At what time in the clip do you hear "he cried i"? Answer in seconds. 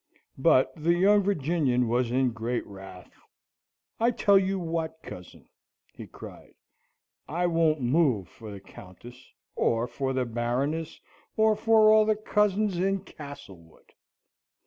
5.93-7.45